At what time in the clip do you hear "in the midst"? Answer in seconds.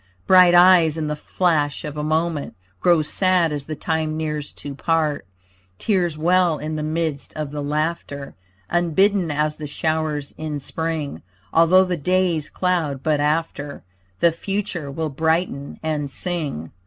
6.57-7.35